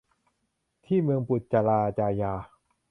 [0.85, 2.33] ที่เมืองปุจราจายา